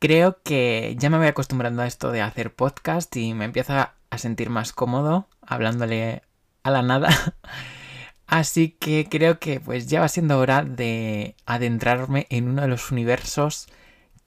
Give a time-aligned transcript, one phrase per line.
[0.00, 4.18] creo que ya me voy acostumbrando a esto de hacer podcast y me empieza a
[4.18, 6.22] sentir más cómodo hablándole
[6.64, 7.10] a la nada.
[8.26, 12.90] Así que creo que pues ya va siendo hora de adentrarme en uno de los
[12.90, 13.68] universos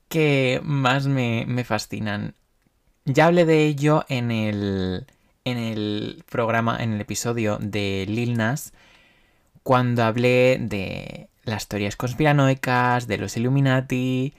[0.10, 2.36] que más me, me fascinan.
[3.06, 5.08] Ya hablé de ello en el,
[5.46, 8.74] en el programa, en el episodio de Lil Nas,
[9.64, 14.34] cuando hablé de las teorías conspiranoicas, de los Illuminati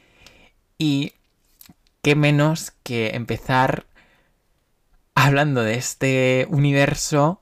[0.78, 1.12] y
[2.04, 3.86] qué menos que empezar
[5.14, 7.40] hablando de este universo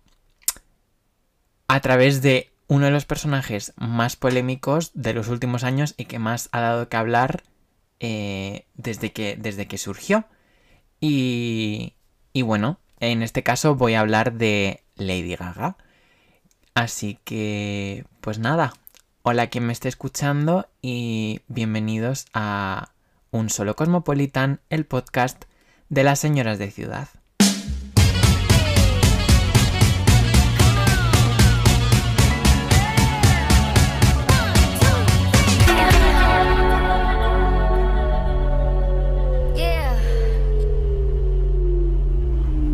[1.67, 6.21] a través de uno de los personajes más polémicos de los últimos años y que
[6.21, 7.43] más ha dado que hablar
[7.99, 10.27] eh, desde, que, desde que surgió.
[11.01, 11.95] Y,
[12.33, 15.77] y bueno, en este caso voy a hablar de Lady Gaga.
[16.75, 18.75] Así que, pues nada,
[19.23, 22.93] hola quien me esté escuchando y bienvenidos a
[23.35, 25.45] Un Solo Cosmopolitan, el podcast
[25.89, 27.09] de las señoras de ciudad.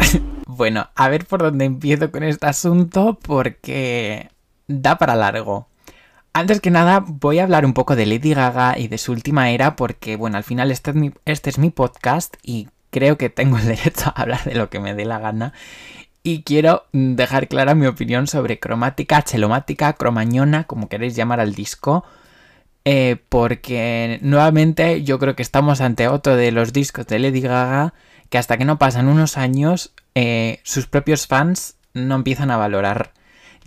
[0.48, 4.28] Bueno, a ver por dónde empiezo con este asunto porque
[4.67, 5.69] da para largo.
[6.33, 9.51] Antes que nada, voy a hablar un poco de Lady Gaga y de su última
[9.51, 13.31] era porque, bueno, al final este es mi, este es mi podcast y creo que
[13.31, 15.53] tengo el derecho a hablar de lo que me dé la gana.
[16.23, 22.05] Y quiero dejar clara mi opinión sobre cromática, chelomática, cromañona, como queréis llamar al disco.
[22.84, 27.93] Eh, porque nuevamente yo creo que estamos ante otro de los discos de Lady Gaga
[28.31, 33.12] que hasta que no pasan unos años eh, sus propios fans no empiezan a valorar.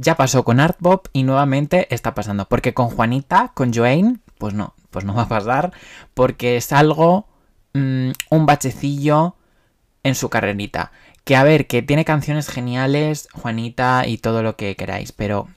[0.01, 2.45] Ya pasó con Art Bob y nuevamente está pasando.
[2.45, 5.71] Porque con Juanita, con Joanne, pues no, pues no va a pasar.
[6.15, 7.27] Porque es algo,
[7.73, 9.35] mm, un bachecillo
[10.01, 10.91] en su carrerita.
[11.23, 15.47] Que a ver, que tiene canciones geniales, Juanita y todo lo que queráis, pero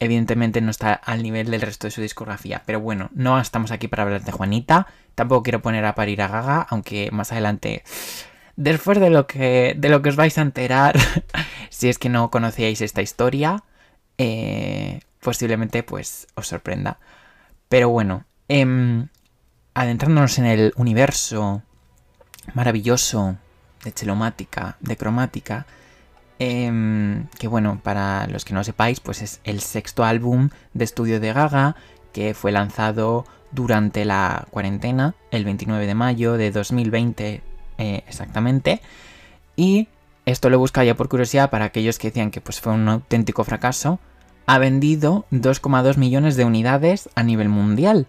[0.00, 2.64] evidentemente no está al nivel del resto de su discografía.
[2.66, 4.88] Pero bueno, no estamos aquí para hablar de Juanita.
[5.14, 7.84] Tampoco quiero poner a parir a Gaga, aunque más adelante,
[8.60, 10.98] después de lo que, de lo que os vais a enterar,
[11.70, 13.64] si es que no conocíais esta historia,
[14.18, 16.98] eh, posiblemente pues os sorprenda.
[17.70, 19.08] Pero bueno, em,
[19.72, 21.62] adentrándonos en el universo
[22.52, 23.38] maravilloso
[23.82, 25.66] de chelomática, de cromática,
[26.38, 31.18] em, que bueno, para los que no sepáis, pues es el sexto álbum de estudio
[31.18, 31.76] de Gaga,
[32.12, 37.42] que fue lanzado durante la cuarentena, el 29 de mayo de 2020
[37.80, 38.80] eh, exactamente.
[39.56, 39.88] Y
[40.26, 43.42] esto lo busca ya por curiosidad para aquellos que decían que pues, fue un auténtico
[43.42, 43.98] fracaso.
[44.46, 48.06] Ha vendido 2,2 millones de unidades a nivel mundial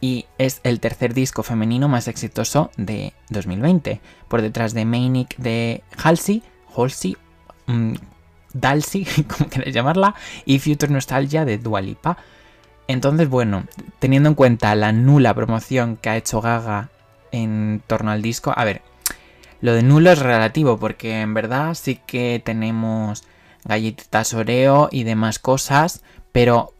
[0.00, 5.82] y es el tercer disco femenino más exitoso de 2020, por detrás de Manic de
[6.00, 6.44] Halsey,
[6.76, 7.16] Halsey,
[7.66, 7.94] um,
[8.52, 10.14] Dalsey, como queréis llamarla,
[10.44, 12.18] y Future Nostalgia de Dualipa.
[12.86, 13.64] Entonces, bueno,
[13.98, 16.90] teniendo en cuenta la nula promoción que ha hecho Gaga
[17.32, 18.82] en torno al disco, a ver,
[19.60, 23.24] lo de nulo es relativo porque en verdad sí que tenemos
[23.64, 26.02] galletitas Oreo y demás cosas,
[26.32, 26.74] pero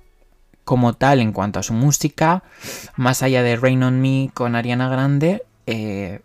[0.64, 2.42] como tal en cuanto a su música,
[2.96, 6.20] más allá de Rain on Me con Ariana Grande, eh,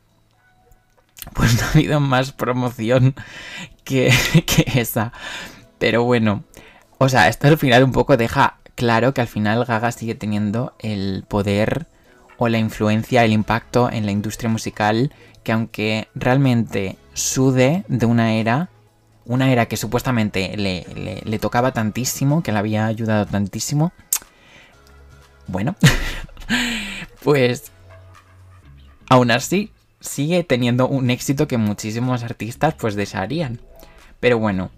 [1.34, 3.16] pues no ha habido más promoción
[3.84, 4.12] que,
[4.46, 5.14] que esa.
[5.80, 6.44] Pero bueno,
[6.98, 10.74] o sea, esto al final un poco deja claro que al final Gaga sigue teniendo
[10.80, 11.88] el poder
[12.38, 15.14] o la influencia, el impacto en la industria musical
[15.44, 18.70] que aunque realmente sude de una era,
[19.26, 23.92] una era que supuestamente le, tocaba tantísimo, que le había ayudado tantísimo,
[25.48, 25.76] bueno,
[27.24, 27.72] pues
[29.10, 33.60] aún así sigue teniendo un éxito que muchísimos artistas pues desearían.
[34.20, 34.72] Pero bueno,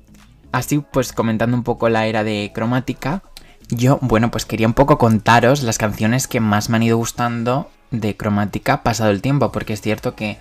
[0.51, 3.23] así pues comentando un poco la era de cromática,
[3.69, 7.69] yo, bueno, pues quería un poco contaros las canciones que más me han ido gustando
[7.91, 10.37] de cromática pasado el tiempo, porque es cierto que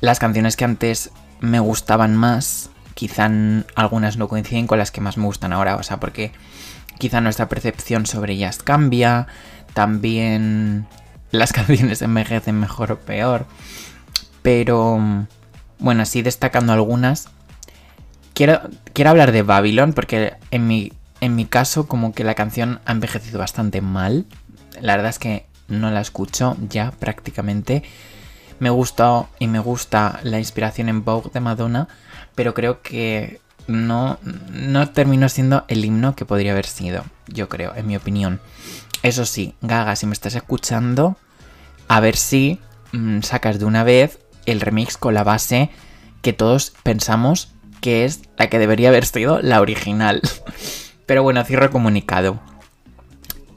[0.00, 1.10] las canciones que antes
[1.40, 3.30] me gustaban más, quizá
[3.74, 6.32] algunas no coinciden con las que más me gustan ahora, o sea, porque
[6.98, 9.26] quizá nuestra percepción sobre ellas cambia,
[9.74, 10.86] también
[11.30, 13.46] las canciones envejecen mejor o peor,
[14.42, 15.26] pero
[15.78, 17.28] bueno, así destacando algunas,
[18.34, 18.60] quiero,
[18.92, 22.92] quiero hablar de Babylon porque en mi en mi caso, como que la canción ha
[22.92, 24.26] envejecido bastante mal.
[24.80, 27.82] La verdad es que no la escucho ya prácticamente.
[28.58, 31.88] Me gusta y me gusta la inspiración en Vogue de Madonna,
[32.34, 37.74] pero creo que no, no terminó siendo el himno que podría haber sido, yo creo,
[37.74, 38.40] en mi opinión.
[39.02, 41.16] Eso sí, Gaga, si me estás escuchando,
[41.88, 42.60] a ver si
[42.92, 45.70] mm, sacas de una vez el remix con la base
[46.22, 50.22] que todos pensamos que es la que debería haber sido la original.
[51.06, 52.40] Pero bueno, cierro comunicado.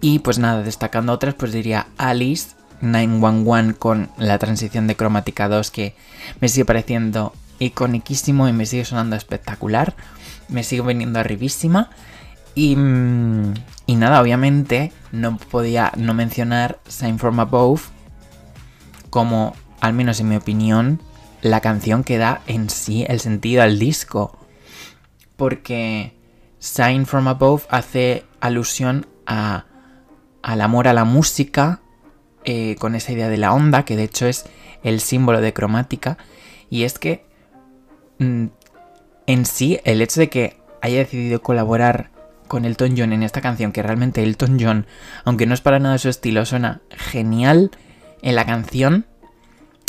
[0.01, 2.51] Y pues nada, destacando otras, pues diría Alice
[2.81, 5.95] 911 con la transición de cromática 2 que
[6.39, 9.95] me sigue pareciendo iconiquísimo y me sigue sonando espectacular.
[10.47, 11.89] Me sigue viniendo arribísima.
[12.55, 13.53] Y, mm,
[13.85, 17.81] y nada, obviamente no podía no mencionar Sign from Above
[19.09, 21.01] como, al menos en mi opinión,
[21.41, 24.37] la canción que da en sí el sentido al disco.
[25.35, 26.13] Porque
[26.59, 29.65] Sign from Above hace alusión a,
[30.41, 31.81] al amor a la música,
[32.45, 34.45] eh, con esa idea de la onda, que de hecho es
[34.83, 36.17] el símbolo de cromática.
[36.69, 37.25] Y es que
[38.19, 38.45] mm,
[39.27, 42.11] en sí, el hecho de que haya decidido colaborar
[42.47, 44.87] con Elton John en esta canción, que realmente Elton John,
[45.23, 47.71] aunque no es para nada su estilo, suena genial
[48.21, 49.05] en la canción,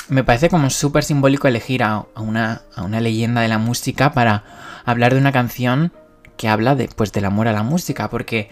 [0.08, 4.44] me parece como súper simbólico elegir a, una, a, una, leyenda de la música para
[4.84, 5.92] hablar de una canción
[6.36, 8.50] que habla de, pues, del amor a la música, porque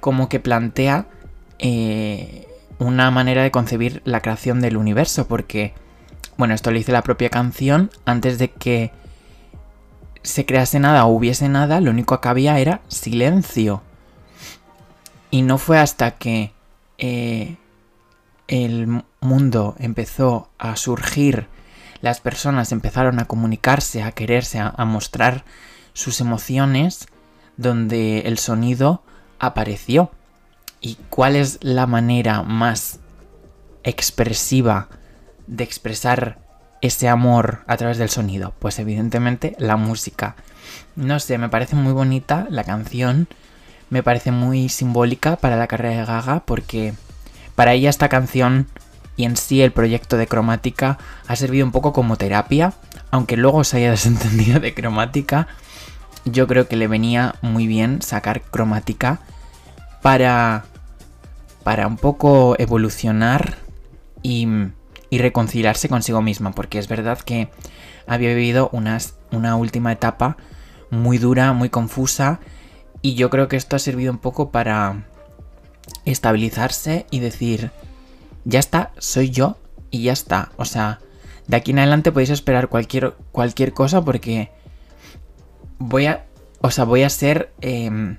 [0.00, 1.06] como que plantea
[1.58, 2.48] eh,
[2.78, 5.74] una manera de concebir la creación del universo, porque,
[6.36, 8.92] bueno, esto lo dice la propia canción, antes de que
[10.22, 13.82] se crease nada o hubiese nada, lo único que había era silencio.
[15.30, 16.52] Y no fue hasta que
[16.98, 17.56] eh,
[18.48, 21.46] el mundo empezó a surgir,
[22.00, 25.44] las personas empezaron a comunicarse, a quererse, a, a mostrar
[25.92, 27.06] sus emociones,
[27.58, 29.02] donde el sonido
[29.40, 30.10] apareció.
[30.80, 33.00] ¿Y cuál es la manera más
[33.82, 34.88] expresiva
[35.46, 36.38] de expresar
[36.80, 38.54] ese amor a través del sonido?
[38.58, 40.36] Pues evidentemente la música.
[40.96, 43.26] No sé, me parece muy bonita la canción,
[43.90, 46.94] me parece muy simbólica para la carrera de Gaga porque
[47.54, 48.68] para ella esta canción
[49.16, 52.72] y en sí el proyecto de cromática ha servido un poco como terapia,
[53.10, 55.46] aunque luego se haya desentendido de cromática,
[56.24, 59.20] yo creo que le venía muy bien sacar cromática
[60.02, 60.64] para
[61.62, 63.56] para un poco evolucionar
[64.22, 64.46] y
[65.10, 67.50] y reconciliarse consigo misma, porque es verdad que
[68.06, 70.36] había vivido unas, una última etapa
[70.90, 72.40] muy dura, muy confusa,
[73.02, 75.04] y yo creo que esto ha servido un poco para
[76.04, 77.72] estabilizarse y decir,
[78.44, 79.58] ya está, soy yo
[79.90, 80.52] y ya está.
[80.56, 81.00] O sea,
[81.46, 84.52] de aquí en adelante podéis esperar cualquier, cualquier cosa porque
[85.80, 86.26] voy a,
[86.60, 87.52] o sea, voy a ser...
[87.60, 88.18] Em,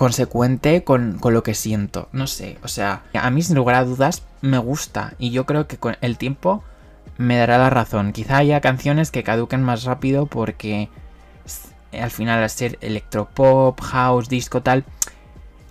[0.00, 2.08] consecuente con, lo que siento.
[2.12, 5.66] No sé, o sea, a mí sin lugar a dudas me gusta y yo creo
[5.66, 6.64] que con el tiempo
[7.18, 8.12] me dará la razón.
[8.14, 10.88] Quizá haya canciones que caduquen más rápido porque
[11.92, 14.86] al final al ser electropop, house, disco tal,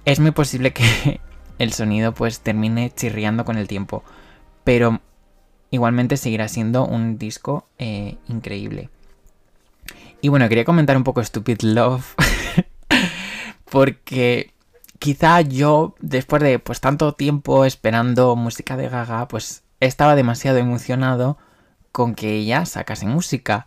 [0.05, 1.19] es muy posible que
[1.57, 4.03] el sonido pues termine chirriando con el tiempo.
[4.63, 5.01] Pero
[5.71, 8.91] igualmente seguirá siendo un disco eh, increíble.
[10.21, 12.15] Y bueno, quería comentar un poco Stupid Love.
[13.69, 14.53] porque
[14.99, 21.37] quizá yo, después de pues tanto tiempo esperando música de Gaga, pues estaba demasiado emocionado
[21.91, 23.65] con que ella sacase música.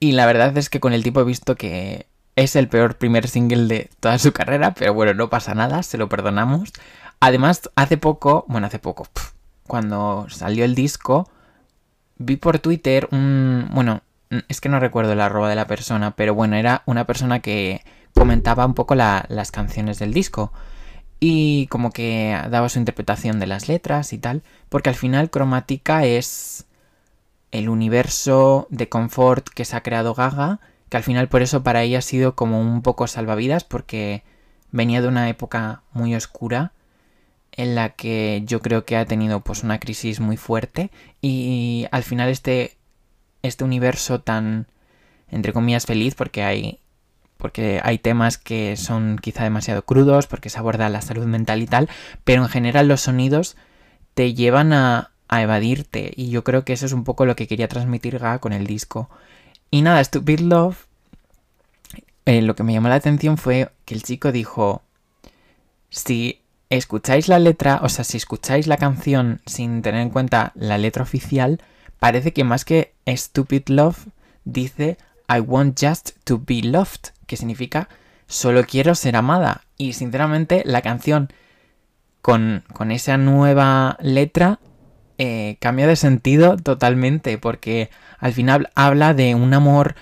[0.00, 2.06] Y la verdad es que con el tiempo he visto que
[2.36, 5.98] es el peor primer single de toda su carrera, pero bueno, no pasa nada, se
[5.98, 6.72] lo perdonamos.
[7.20, 9.06] Además, hace poco, bueno, hace poco,
[9.66, 11.30] cuando salió el disco,
[12.16, 14.02] vi por Twitter un, bueno,
[14.48, 17.82] es que no recuerdo el arroba de la persona, pero bueno, era una persona que
[18.14, 20.52] comentaba un poco las canciones del disco
[21.20, 26.04] y como que daba su interpretación de las letras y tal, porque al final Cromática
[26.04, 26.66] es
[27.50, 31.82] el universo de confort que se ha creado Gaga, que al final por eso para
[31.82, 34.22] ella ha sido como un poco salvavidas, porque
[34.70, 36.72] venía de una época muy oscura
[37.52, 40.90] en la que yo creo que ha tenido pues una crisis muy fuerte
[41.20, 42.76] y al final este
[43.44, 44.66] este universo tan
[45.28, 46.80] entre comillas feliz porque hay
[47.36, 51.66] porque hay temas que son quizá demasiado crudos, porque se aborda la salud mental y
[51.66, 51.90] tal,
[52.24, 53.56] pero en general los sonidos
[54.14, 57.66] te llevan a, evadirte y yo creo que eso es un poco lo que quería
[57.66, 59.10] transmitir Ga con el disco.
[59.68, 60.86] Y nada, Stupid Love,
[62.24, 64.82] eh, lo que me llamó la atención fue que el chico dijo,
[65.90, 70.78] si escucháis la letra, o sea, si escucháis la canción sin tener en cuenta la
[70.78, 71.60] letra oficial,
[71.98, 74.06] parece que más que Stupid Love
[74.44, 74.98] dice
[75.28, 77.88] I want just to be loved que significa
[78.26, 79.62] solo quiero ser amada.
[79.76, 81.32] Y sinceramente la canción
[82.20, 84.58] con, esa nueva letra
[85.18, 89.94] eh, cambia de sentido totalmente porque al final habla de un amor,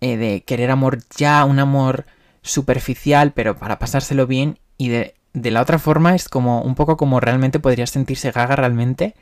[0.00, 2.06] eh, de querer amor ya, un amor
[2.42, 6.96] superficial pero para pasárselo bien y de, de la otra forma es como un poco
[6.96, 9.14] como realmente podría sentirse Gaga realmente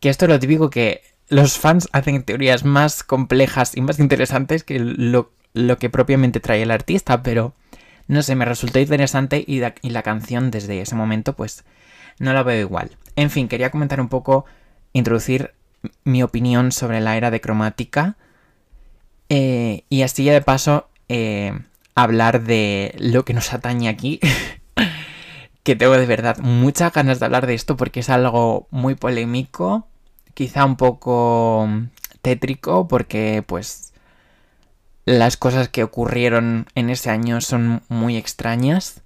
[0.00, 4.64] Que esto es lo típico que los fans hacen teorías más complejas y más interesantes
[4.64, 5.30] que lo,
[5.78, 7.54] que propiamente trae el artista, pero
[8.08, 11.64] no sé, me resultó interesante y, y la canción desde ese momento pues
[12.18, 12.96] no la veo igual.
[13.16, 14.44] En fin, quería comentar un poco,
[14.92, 15.54] introducir
[16.04, 18.16] mi opinión sobre la era de cromática
[19.28, 21.58] eh, y así ya de paso eh,
[21.94, 24.20] hablar de lo que nos atañe aquí.
[25.62, 29.86] que tengo de verdad muchas ganas de hablar de esto porque es algo muy polémico,
[30.34, 31.68] quizá un poco
[32.22, 33.92] tétrico porque pues
[35.04, 39.02] las cosas que ocurrieron en ese año son muy extrañas,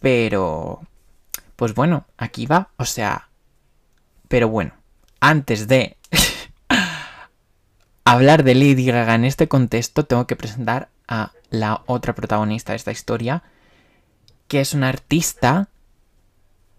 [0.00, 0.80] pero
[1.56, 3.28] pues bueno, aquí va, o sea,
[4.28, 4.72] pero bueno,
[5.20, 5.96] antes de
[8.04, 12.76] hablar de Lady Gaga en este contexto, tengo que presentar a la otra protagonista de
[12.76, 13.42] esta historia,
[14.48, 15.68] que es una artista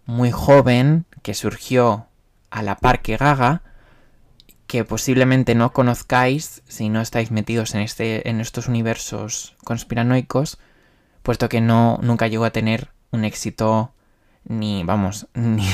[0.04, 2.08] muy joven que surgió
[2.54, 3.62] a la par que Gaga,
[4.68, 10.58] que posiblemente no conozcáis si no estáis metidos en, este, en estos universos conspiranoicos,
[11.24, 13.92] puesto que no, nunca llegó a tener un éxito
[14.44, 15.66] ni, vamos, ni,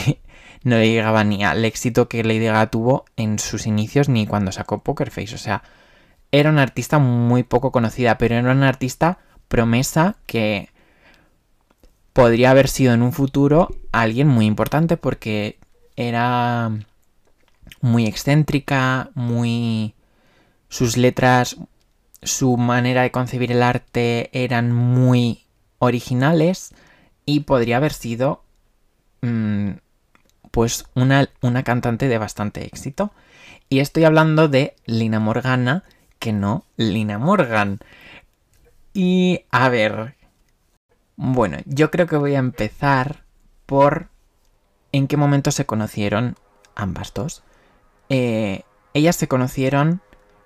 [0.62, 4.50] no le llegaba ni al éxito que Lady Gaga tuvo en sus inicios ni cuando
[4.50, 5.34] sacó Poker Face.
[5.34, 5.62] O sea,
[6.32, 9.18] era una artista muy poco conocida, pero era una artista
[9.49, 10.70] promesa que
[12.14, 15.58] podría haber sido en un futuro alguien muy importante porque
[16.09, 16.71] era
[17.80, 19.95] muy excéntrica, muy...
[20.69, 21.57] sus letras,
[22.23, 25.45] su manera de concebir el arte eran muy
[25.78, 26.75] originales
[27.25, 28.42] y podría haber sido
[29.23, 29.71] mm,
[30.50, 33.12] pues una, una cantante de bastante éxito.
[33.69, 35.85] Y estoy hablando de Lina Morgana,
[36.19, 37.78] que no Lina Morgan.
[38.92, 40.16] Y a ver.
[41.16, 43.25] Bueno, yo creo que voy a empezar
[43.66, 44.09] por
[44.92, 46.37] en qué momento se conocieron
[46.75, 47.42] ambas dos.
[48.09, 48.62] Eh,
[48.94, 50.00] ellas se conocieron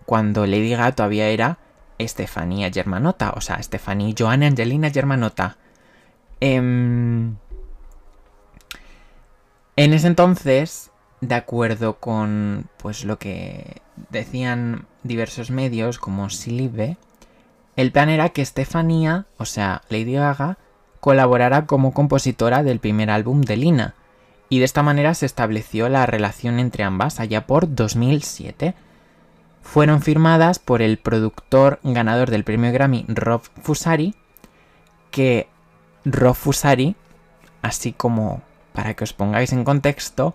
[0.06, 1.58] cuando Lady Gaga todavía era
[1.98, 5.56] Estefanía Germanota, o sea, Estefanía Joanna Angelina Germanota.
[6.40, 6.56] Eh,
[9.76, 16.96] en ese entonces, de acuerdo con pues lo que decían diversos medios como Silibe,
[17.76, 20.58] el plan era que Estefanía, o sea, Lady Gaga,
[21.00, 23.94] colaborara como compositora del primer álbum de Lina,
[24.48, 28.74] y de esta manera se estableció la relación entre ambas allá por 2007.
[29.62, 34.14] Fueron firmadas por el productor ganador del premio Grammy Rob Fusari,
[35.10, 35.48] que
[36.04, 36.96] Rob Fusari,
[37.62, 40.34] así como para que os pongáis en contexto,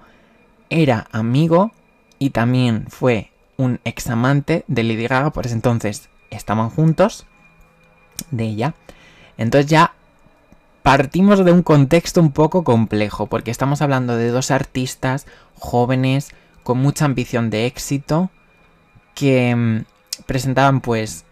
[0.70, 1.72] era amigo
[2.18, 7.28] y también fue un examante de Lady Gaga, por ese entonces estaban juntos
[8.32, 8.74] de ella.
[9.38, 9.94] Entonces ya
[10.90, 16.32] partimos de un contexto un poco complejo, porque estamos hablando de dos artistas jóvenes
[16.64, 18.32] con mucha ambición de éxito
[19.14, 19.84] que mm,
[20.26, 21.26] presentaban pues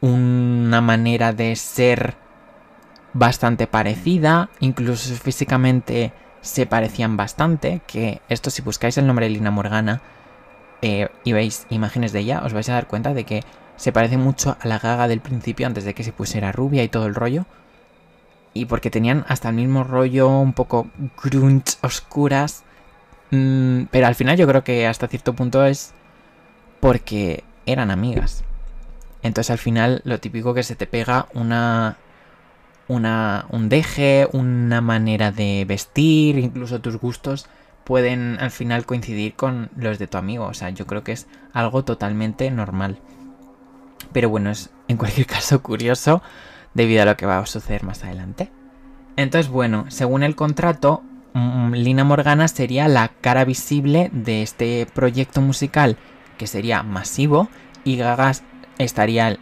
[0.00, 2.16] una manera de ser
[3.12, 9.52] bastante parecida, incluso físicamente se parecían bastante, que esto si buscáis el nombre de Lina
[9.52, 10.02] Morgana
[10.82, 13.44] eh, y veis imágenes de ella, os vais a dar cuenta de que
[13.76, 16.88] se parece mucho a la gaga del principio antes de que se pusiera rubia y
[16.88, 17.46] todo el rollo.
[18.58, 20.88] Y porque tenían hasta el mismo rollo, un poco
[21.22, 22.64] grunge, oscuras.
[23.30, 25.94] Mm, pero al final yo creo que hasta cierto punto es
[26.80, 28.44] porque eran amigas.
[29.22, 31.98] Entonces al final lo típico que se te pega una
[32.88, 37.46] una, un deje, una manera de vestir, incluso tus gustos
[37.84, 40.46] pueden al final coincidir con los de tu amigo.
[40.46, 42.98] O sea, yo creo que es algo totalmente normal.
[44.12, 46.22] Pero bueno, es en cualquier caso curioso
[46.78, 48.50] debido a lo que va a suceder más adelante.
[49.16, 51.02] Entonces, bueno, según el contrato,
[51.34, 55.96] mm, Lina Morgana sería la cara visible de este proyecto musical
[56.38, 57.48] que sería masivo
[57.82, 58.44] y Gagas
[58.78, 59.38] estaría eh,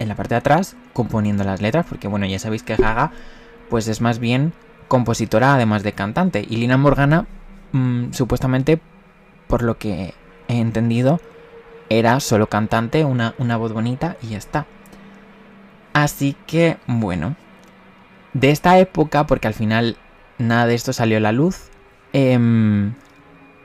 [0.00, 3.12] en la parte de atrás componiendo las letras, porque bueno, ya sabéis que Gaga
[3.70, 4.52] pues es más bien
[4.88, 6.44] compositora además de cantante.
[6.46, 7.26] Y Lina Morgana,
[7.70, 8.80] mm, supuestamente,
[9.46, 10.12] por lo que
[10.48, 11.20] he entendido,
[11.88, 14.66] era solo cantante, una, una voz bonita y ya está.
[15.92, 17.36] Así que, bueno,
[18.32, 19.96] de esta época, porque al final
[20.38, 21.70] nada de esto salió a la luz,
[22.12, 22.94] em,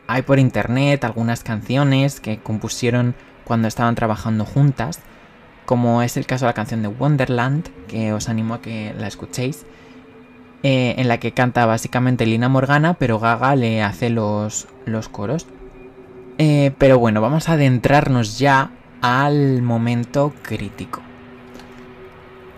[0.07, 5.01] hay por internet algunas canciones que compusieron cuando estaban trabajando juntas
[5.67, 9.05] como es el caso de la canción de Wonderland, que os animo a que la
[9.05, 9.65] escuchéis,
[10.63, 15.45] eh, en la que canta básicamente Lina Morgana, pero Gaga le hace los, los coros.
[16.37, 21.01] Eh, pero bueno, vamos a adentrarnos ya al momento crítico.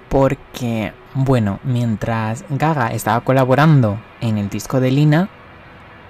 [0.09, 5.29] Porque, bueno, mientras Gaga estaba colaborando en el disco de Lina,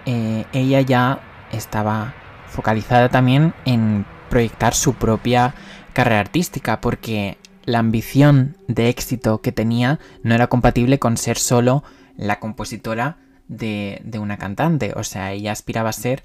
[0.06, 1.20] eh, ella ya
[1.51, 2.13] estaba
[2.48, 5.53] focalizada también en proyectar su propia
[5.94, 11.84] carrera artística, porque la ambición de éxito que tenía no era compatible con ser solo
[12.15, 14.94] la compositora de, de una cantante.
[14.96, 16.24] O sea, ella aspiraba a ser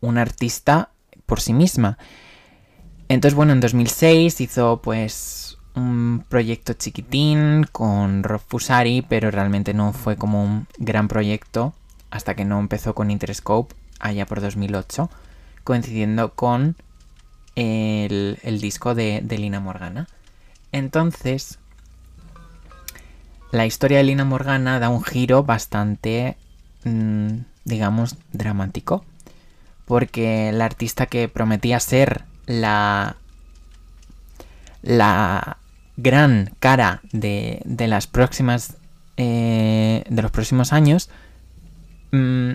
[0.00, 0.90] una artista
[1.26, 1.98] por sí misma.
[3.08, 9.92] Entonces, bueno, en 2006 hizo pues un proyecto chiquitín con Rob Fusari, pero realmente no
[9.92, 11.74] fue como un gran proyecto
[12.10, 15.10] hasta que no empezó con Interscope allá por 2008,
[15.64, 16.76] coincidiendo con
[17.56, 20.06] el, disco de, Lina Morgana.
[20.70, 21.58] Entonces,
[23.50, 26.36] la historia de Lina Morgana da un giro bastante,
[26.84, 29.04] mm, digamos, dramático,
[29.86, 33.16] porque la artista que prometía ser la
[34.82, 35.56] la
[35.96, 38.76] gran cara de, de las próximas
[39.16, 41.08] eh, de los próximos años
[42.10, 42.54] mm,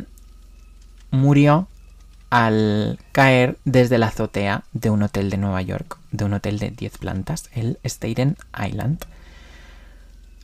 [1.11, 1.69] murió
[2.29, 6.71] al caer desde la azotea de un hotel de Nueva York, de un hotel de
[6.71, 8.99] 10 plantas, el Staten Island.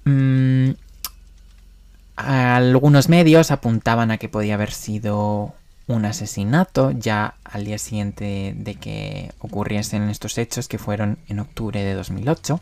[0.06, 0.72] Mm,
[2.16, 5.54] algunos medios apuntaban a que podía haber sido
[5.88, 11.84] un asesinato ya al día siguiente de que ocurriesen estos hechos, que fueron en octubre
[11.84, 12.62] de 2008.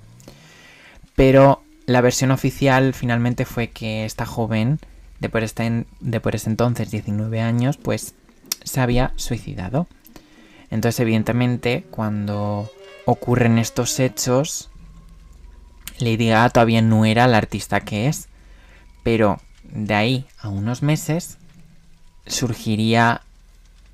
[1.16, 4.80] Pero la versión oficial finalmente fue que esta joven,
[5.20, 8.16] de por, este, de por ese entonces 19 años, pues
[8.64, 9.88] se había suicidado.
[10.70, 12.72] Entonces, evidentemente, cuando
[13.06, 14.70] ocurren estos hechos,
[16.00, 18.28] Lady Gaga todavía no era la artista que es.
[19.04, 21.38] Pero de ahí a unos meses
[22.26, 23.22] surgiría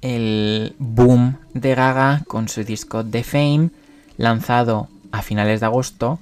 [0.02, 3.72] el boom de Gaga con su disco The Fame,
[4.18, 6.20] lanzado a finales de agosto,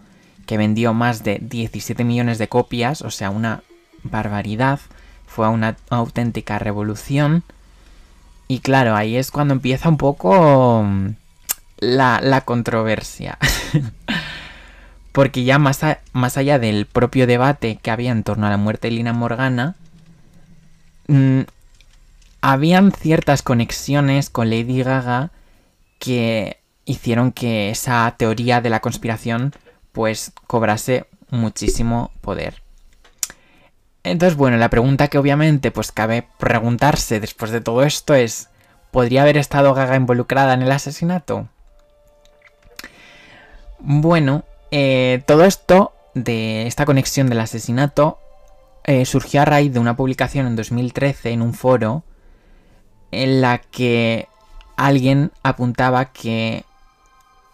[0.48, 3.62] que vendió más de 17 millones de copias, o sea, una
[4.02, 4.80] barbaridad,
[5.28, 7.44] fue una auténtica revolución.
[8.48, 11.10] Y claro, ahí es cuando empieza un poco mm,
[11.80, 13.38] la, controversia.
[15.12, 15.82] Porque ya más,
[16.14, 19.76] más, allá del propio debate que había en torno a la muerte de Lina Morgana,
[21.08, 21.42] mm,
[22.42, 25.32] habían ciertas conexiones con Lady Gaga
[26.00, 29.54] que hicieron que esa teoría de la conspiración
[29.98, 32.62] pues cobrase muchísimo poder.
[34.04, 38.50] Entonces, bueno, la pregunta que obviamente pues cabe preguntarse después de todo esto es,
[38.92, 41.48] ¿podría haber estado Gaga involucrada en el asesinato?
[43.80, 48.20] Bueno, eh, todo esto de esta conexión del asesinato
[48.84, 52.04] eh, surgió a raíz de una publicación en 2013 en un foro
[53.10, 54.28] en la que
[54.76, 56.66] alguien apuntaba que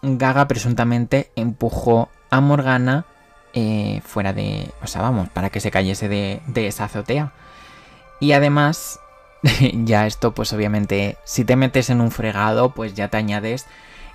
[0.02, 3.04] Gaga presuntamente empujó a Morgana
[3.52, 4.70] eh, fuera de...
[4.82, 7.32] O sea, vamos, para que se cayese de, de esa azotea.
[8.20, 8.98] Y además,
[9.84, 13.66] ya esto pues obviamente, si te metes en un fregado, pues ya te añades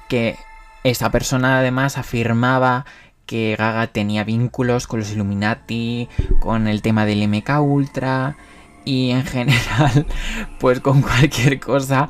[0.08, 0.38] que
[0.84, 2.86] esa persona además afirmaba
[3.26, 8.38] que Gaga tenía vínculos con los Illuminati, con el tema del MK Ultra
[8.86, 10.08] y en general,
[10.60, 12.10] pues con cualquier cosa,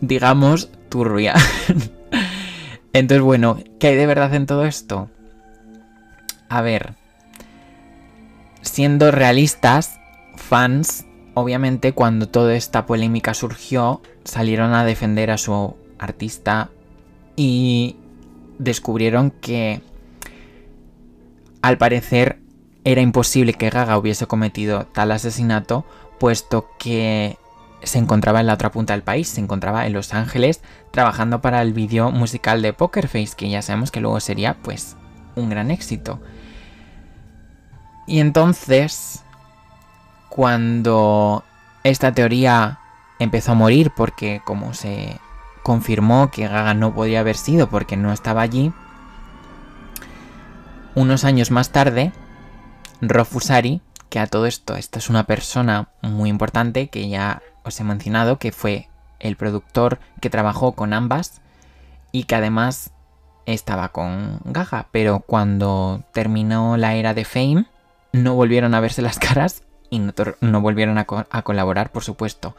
[0.00, 1.34] digamos, turbia.
[2.92, 5.10] Entonces, bueno, ¿qué hay de verdad en todo esto?
[6.52, 6.92] A ver,
[8.60, 9.98] siendo realistas,
[10.36, 16.68] fans, obviamente cuando toda esta polémica surgió, salieron a defender a su artista
[17.36, 17.96] y
[18.58, 19.80] descubrieron que
[21.62, 22.38] al parecer
[22.84, 25.86] era imposible que Gaga hubiese cometido tal asesinato
[26.18, 27.38] puesto que
[27.82, 30.60] se encontraba en la otra punta del país, se encontraba en Los Ángeles
[30.90, 34.98] trabajando para el vídeo musical de Poker Face, que ya sabemos que luego sería pues
[35.34, 36.20] un gran éxito.
[38.12, 39.24] Y entonces,
[40.28, 41.44] cuando
[41.82, 42.78] esta teoría
[43.18, 45.18] empezó a morir porque como se
[45.62, 48.70] confirmó que Gaga no podía haber sido porque no estaba allí,
[50.94, 52.12] unos años más tarde,
[53.00, 57.84] Rofusari que a todo esto, esta es una persona muy importante que ya os he
[57.84, 61.40] mencionado, que fue el productor que trabajó con ambas
[62.12, 62.90] y que además
[63.46, 67.71] estaba con Gaga, pero cuando terminó la era de Fame
[68.12, 69.98] no volvieron a verse las caras y
[70.40, 72.56] no, volvieron a, colaborar, por supuesto.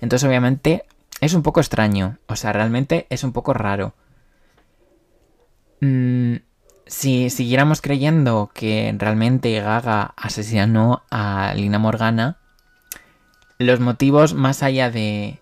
[0.00, 0.84] Entonces obviamente
[1.20, 3.94] es un poco extraño, o sea, realmente es un poco raro.
[5.80, 6.36] Mm,
[6.86, 12.38] si siguiéramos creyendo que realmente Gaga asesinó a Lina Morgana,
[13.58, 15.40] los motivos más allá de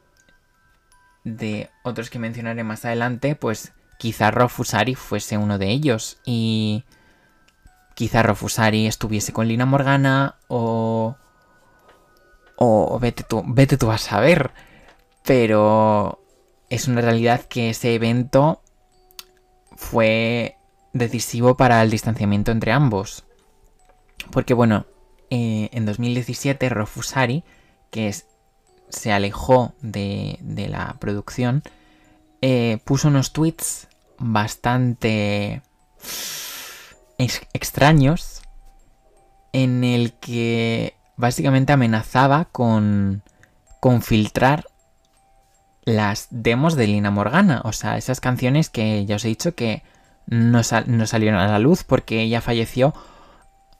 [1.25, 6.85] de otros que mencionaré más adelante, pues quizá Rofusari fuese uno de ellos y
[7.99, 11.17] quizá Rofusari estuviese con Lina Morgana o
[12.55, 14.53] o vete tú, vete tú a saber.
[15.25, 16.23] pero
[16.71, 18.63] es una realidad que ese evento
[19.77, 20.57] fue
[20.93, 23.25] decisivo para el distanciamiento entre ambos.
[24.31, 24.87] Porque bueno,
[25.31, 27.43] eh, en 2017 Rofusari,
[27.91, 28.27] que es,
[28.91, 31.63] se alejó de, de la producción,
[32.43, 35.63] eh, puso unos tweets bastante
[37.19, 38.43] extraños
[39.53, 43.23] en el que básicamente amenazaba con,
[43.81, 44.67] con filtrar
[45.85, 49.83] las demos de Lina Morgana, o sea, esas canciones que ya os he dicho que
[50.27, 52.95] no, no salieron a la luz porque ella falleció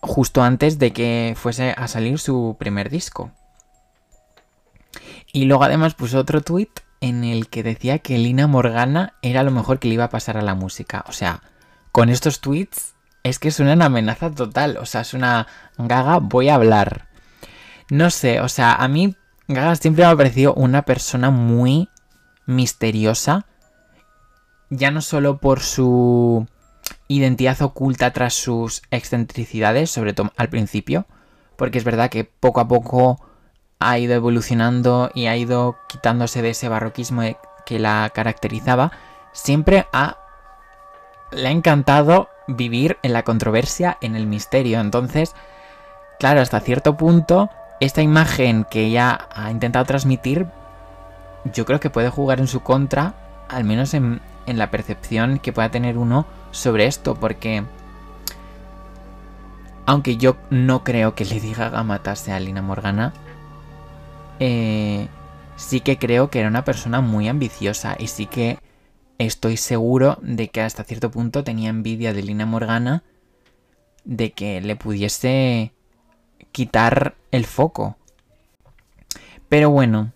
[0.01, 3.33] justo antes de que fuese a salir su primer disco.
[5.33, 6.71] Y luego además puso otro tweet
[7.01, 10.37] en el que decía que Lina Morgana era lo mejor que le iba a pasar
[10.37, 11.05] a la música.
[11.09, 11.43] O sea,
[11.93, 14.77] con estos tweets es que es una amenaza total.
[14.79, 17.09] O sea, es una gaga, voy a hablar.
[17.91, 19.17] No sé, o sea, a mí
[19.51, 21.89] Gaga siempre me ha parecido una persona muy
[22.45, 23.47] misteriosa.
[24.69, 26.47] Ya no solo por su
[27.09, 31.07] identidad oculta tras sus excentricidades, sobre todo al principio,
[31.57, 33.25] porque es verdad que poco a poco
[33.79, 37.23] ha ido evolucionando y ha ido quitándose de ese barroquismo
[37.65, 38.93] que la caracterizaba,
[39.33, 40.19] siempre ha,
[41.33, 44.81] le ha encantado vivir en la controversia, en el misterio.
[44.81, 45.35] Entonces,
[46.19, 50.47] claro, hasta cierto punto, esta imagen que ella ha intentado transmitir,
[51.45, 53.15] yo creo que puede jugar en su contra,
[53.49, 57.63] al menos en, en la percepción que pueda tener uno sobre esto, porque
[59.87, 63.13] aunque yo no creo que Lady Gaga matase a Lina Morgana,
[64.41, 65.09] eh,
[65.57, 68.59] sí que creo que era una persona muy ambiciosa y sí que
[69.19, 73.03] estoy seguro de que hasta cierto punto tenía envidia de Lina Morgana
[74.05, 75.73] de que le pudiese
[76.53, 77.97] quitar el foco.
[79.49, 80.13] Pero bueno,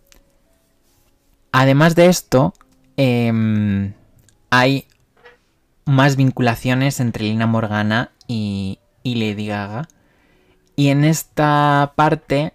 [1.52, 2.54] además de esto,
[2.96, 3.92] em,
[4.50, 4.86] hay
[5.84, 9.88] más vinculaciones entre Lina Morgana y, y Lady Gaga.
[10.74, 12.54] Y en esta parte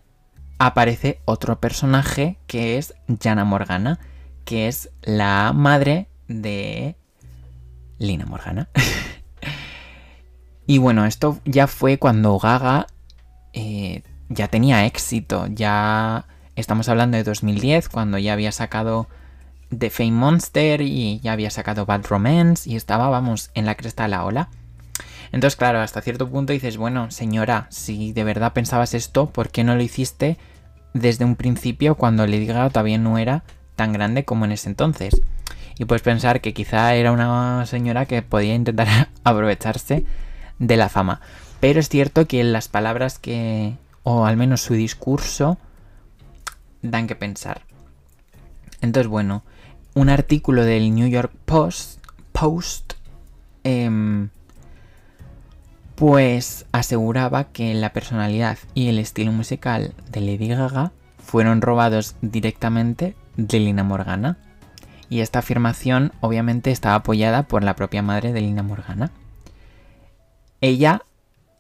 [0.58, 4.00] aparece otro personaje que es Jana Morgana,
[4.44, 6.96] que es la madre de
[7.98, 8.70] Lina Morgana.
[10.68, 12.88] y bueno, esto ya fue cuando Gaga
[13.54, 19.08] eh, ya tenía éxito, ya estamos hablando de 2010, cuando ya había sacado
[19.76, 24.04] The Fame Monster y ya había sacado Bad Romance y estaba, vamos, en la cresta
[24.04, 24.50] de la ola.
[25.32, 29.64] Entonces, claro, hasta cierto punto dices, bueno, señora, si de verdad pensabas esto, ¿por qué
[29.64, 30.38] no lo hiciste
[30.94, 33.44] desde un principio cuando Lady Gaga todavía no era
[33.76, 35.22] tan grande como en ese entonces?
[35.80, 40.06] Y puedes pensar que quizá era una señora que podía intentar aprovecharse
[40.60, 41.22] de la fama.
[41.60, 45.58] Pero es cierto que las palabras que, o al menos su discurso,
[46.82, 47.62] dan que pensar.
[48.82, 49.44] Entonces, bueno,
[49.94, 52.00] un artículo del New York Post,
[52.32, 52.94] Post
[53.64, 54.30] em,
[55.96, 63.16] pues aseguraba que la personalidad y el estilo musical de Lady Gaga fueron robados directamente
[63.36, 64.38] de Lina Morgana.
[65.10, 69.12] Y esta afirmación obviamente estaba apoyada por la propia madre de Lina Morgana.
[70.60, 71.04] Ella,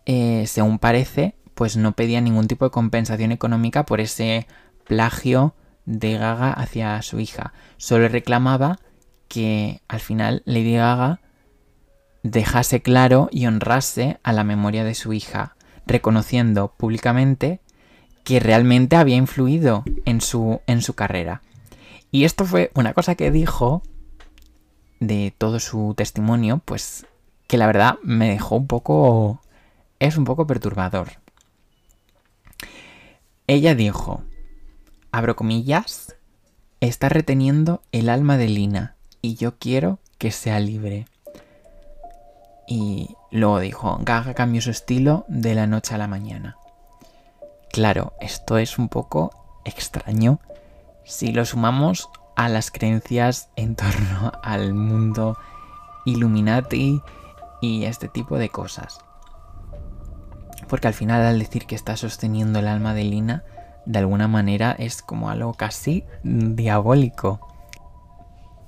[0.06, 4.48] eh, según parece, pues no pedía ningún tipo de compensación económica por ese
[4.86, 5.54] plagio
[5.86, 7.54] de Gaga hacia su hija.
[7.78, 8.80] Solo reclamaba
[9.28, 11.20] que al final Lady Gaga
[12.24, 15.56] dejase claro y honrase a la memoria de su hija,
[15.86, 17.62] reconociendo públicamente
[18.24, 21.42] que realmente había influido en su, en su carrera.
[22.12, 23.84] Y esto fue una cosa que dijo
[25.00, 27.06] de todo su testimonio, pues
[27.48, 29.42] que la verdad me dejó un poco...
[30.00, 31.10] es un poco perturbador.
[33.48, 34.24] Ella dijo,
[35.12, 36.16] abro comillas,
[36.82, 41.06] está reteniendo el alma de Lina y yo quiero que sea libre.
[42.68, 46.58] Y luego dijo, Gaga cambió su estilo de la noche a la mañana.
[47.72, 50.40] Claro, esto es un poco extraño
[51.08, 55.38] si lo sumamos a las creencias en torno al mundo
[56.06, 57.02] Illuminati
[57.62, 59.00] y este tipo de cosas.
[60.68, 63.44] Porque al final al decir que está sosteniendo el alma de Lina,
[63.86, 67.40] de alguna manera es como algo casi diabólico.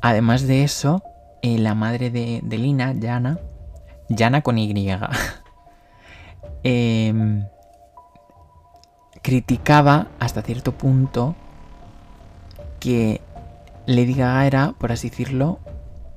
[0.02, 1.04] Además de eso,
[1.42, 2.94] eh, la madre de, Lina,
[4.08, 4.74] Yana con Y.
[6.62, 7.46] Em,
[9.22, 11.36] criticaba hasta cierto punto
[12.80, 13.22] que
[13.86, 15.60] Lady Gaga era, por así decirlo,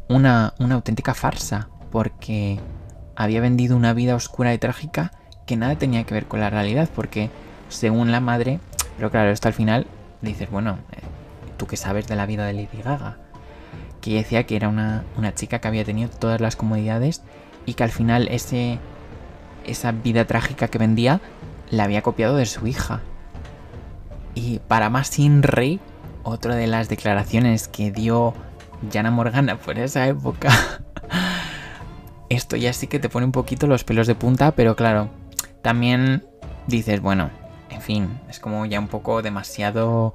[0.09, 2.61] una, una auténtica farsa, porque
[3.17, 5.13] había vendido una vida oscura y trágica
[5.47, 7.31] que nada tenía que ver con la realidad, porque
[7.69, 8.61] según la madre,
[8.97, 9.87] pero claro, esto al final
[10.21, 10.79] dices, bueno,
[11.57, 13.19] tú que sabes de la vida de Lady Gaga.
[14.01, 17.23] Que decía que era una, una chica que había tenido todas las comodidades
[17.67, 18.79] y que al final ese,
[19.65, 21.21] esa vida trágica que vendía
[21.71, 23.01] la había copiado de su hija.
[24.35, 25.81] Y para más Inri,
[26.25, 28.35] otra de las declaraciones que dio
[28.93, 30.51] Jana Morgana por esa época,
[32.29, 35.11] esto ya sí que te pone un poquito los pelos de punta, pero claro,
[35.63, 36.25] también
[36.67, 37.31] dices, bueno,
[37.71, 40.15] en fin, es como ya un poco demasiado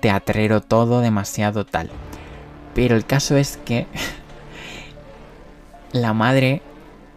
[0.00, 1.90] teatrero todo, demasiado tal.
[2.74, 3.86] Pero el caso es que
[5.92, 6.62] la madre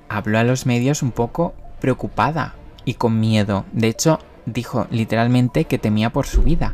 [0.10, 3.66] habló a los medios un poco preocupada y con miedo.
[3.72, 6.74] De hecho, dijo literalmente que temía por su vida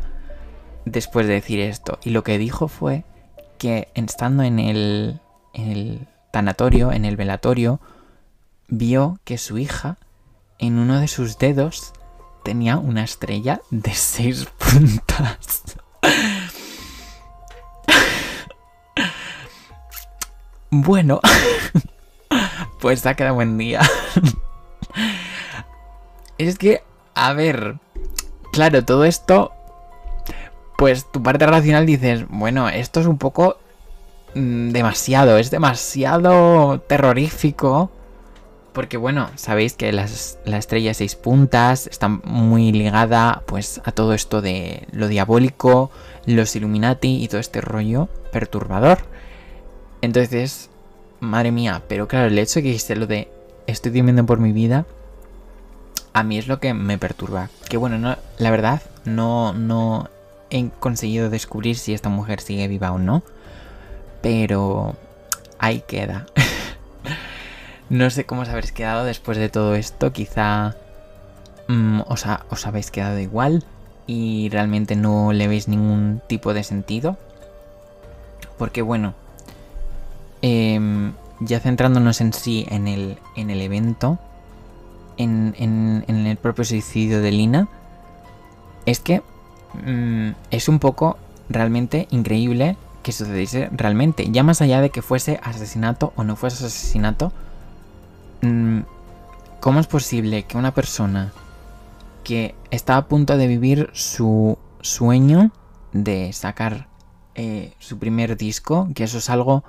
[0.84, 1.98] después de decir esto.
[2.04, 3.04] Y lo que dijo fue
[3.58, 5.20] que estando en el,
[5.52, 7.80] en el tanatorio, en el velatorio,
[8.68, 9.98] vio que su hija
[10.58, 11.92] en uno de sus dedos
[12.42, 15.62] tenía una estrella de seis puntas.
[20.70, 21.20] bueno,
[22.80, 23.80] pues ha quedado buen día.
[26.38, 26.82] es que,
[27.14, 27.78] a ver,
[28.52, 29.53] claro, todo esto,
[30.76, 33.58] pues tu parte racional dices, bueno, esto es un poco
[34.34, 37.90] mm, demasiado, es demasiado terrorífico
[38.74, 44.14] porque bueno, sabéis que las, la estrella seis puntas está muy ligada pues a todo
[44.14, 45.92] esto de lo diabólico,
[46.26, 48.98] los Illuminati y todo este rollo perturbador.
[50.02, 50.70] Entonces,
[51.20, 53.30] madre mía, pero claro, el hecho de que dijiste lo de
[53.68, 54.86] estoy temiendo por mi vida,
[56.12, 57.50] a mí es lo que me perturba.
[57.68, 60.10] Que bueno, no, la verdad, no, no
[60.54, 63.22] he conseguido descubrir si esta mujer sigue viva o no.
[64.22, 64.94] Pero
[65.58, 66.26] ahí queda.
[67.90, 70.10] No sé cómo os habréis quedado después de todo esto.
[70.10, 70.74] Quizá
[71.68, 73.62] mm, os, habéis quedado igual
[74.06, 77.18] y realmente no le veis ningún tipo de sentido.
[78.56, 79.12] Porque bueno,
[80.40, 84.18] em, ya centrándonos en sí en el, en el evento,
[85.18, 87.68] en, en, el propio suicidio de Lina,
[88.86, 89.22] es que
[89.84, 94.30] mm, es un poco realmente increíble que sucediese realmente.
[94.30, 97.32] Ya más allá de que fuese asesinato o no fuese asesinato,
[98.44, 98.82] Mm,
[99.60, 101.32] ¿Cómo es posible que una persona
[102.22, 105.50] que está a punto de vivir su sueño
[105.94, 106.88] de sacar
[107.34, 109.64] eh, su primer disco, que eso es algo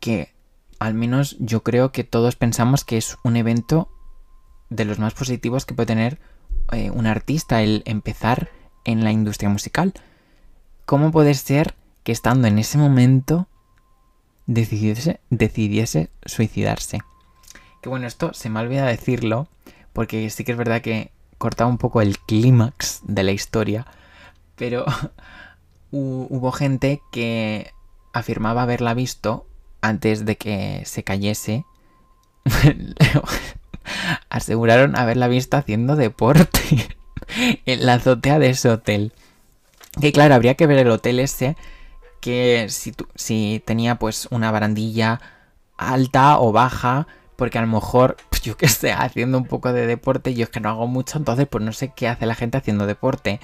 [0.00, 0.34] que
[0.78, 3.88] al menos yo creo que todos pensamos que es un evento
[4.68, 6.20] de los más positivos que puede tener
[6.72, 8.50] eh, un artista, el empezar
[8.84, 9.92] en la industria musical.
[10.86, 13.48] ¿Cómo puede ser que estando en ese momento
[14.46, 15.20] decidiese,
[16.26, 17.00] suicidarse?
[17.80, 19.48] Que bueno, esto se me olvida decirlo,
[19.92, 23.86] porque sí que es verdad que cortaba un poco el clímax de la historia,
[24.56, 24.84] pero
[25.90, 27.72] hubo gente que
[28.12, 29.46] afirmaba haberla visto
[29.80, 31.64] antes de que se cayese.
[34.30, 36.88] Aseguraron haberla visto haciendo deporte
[37.66, 39.12] en la azotea de ese hotel.
[40.00, 41.56] Que claro, habría que ver el hotel ese
[42.20, 45.20] que si, si tenía pues una barandilla
[45.76, 49.86] alta o baja porque a lo mejor, pues yo que sé, haciendo un poco de
[49.86, 52.58] deporte, yo es que no hago mucho, entonces pues no sé qué hace la gente
[52.58, 53.40] haciendo deporte.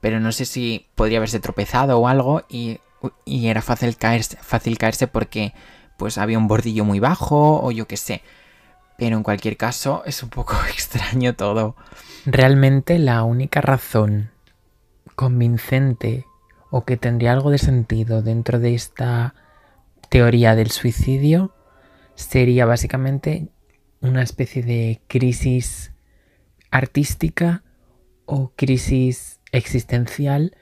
[0.00, 2.80] Pero no sé si podría haberse tropezado o algo y,
[3.24, 5.54] y era fácil caerse, fácil caerse porque
[5.96, 8.22] pues había un bordillo muy bajo o yo qué sé.
[8.98, 11.76] Pero en cualquier caso es un poco extraño todo.
[12.28, 14.30] Realmente la única razón
[15.14, 16.26] convincente
[16.70, 19.36] o que tendría algo de sentido dentro de esta
[20.08, 21.54] teoría del suicidio
[22.16, 23.46] sería básicamente
[24.00, 25.92] una especie de crisis
[26.72, 27.62] artística
[28.24, 30.56] o crisis existencial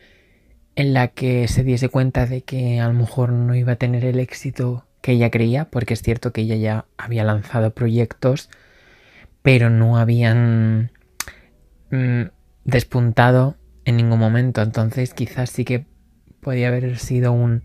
[0.76, 4.04] en la que se diese cuenta de que a lo mejor no iba a tener
[4.04, 8.50] el éxito que ella creía, porque es cierto que ella ya había lanzado proyectos,
[9.40, 10.90] pero no habían
[11.94, 12.30] mm,
[12.64, 14.62] despuntado en ningún momento.
[14.62, 15.86] Entonces quizás sí que
[16.40, 17.62] podía haber sido un